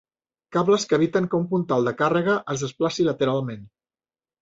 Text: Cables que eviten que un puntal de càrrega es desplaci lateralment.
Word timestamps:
Cables 0.55 0.85
que 0.93 0.97
eviten 0.99 1.27
que 1.27 1.37
un 1.41 1.45
puntal 1.53 1.87
de 1.91 1.95
càrrega 2.01 2.41
es 2.57 2.67
desplaci 2.67 3.09
lateralment. 3.13 3.73